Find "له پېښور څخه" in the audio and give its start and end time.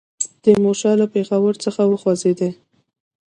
1.01-1.81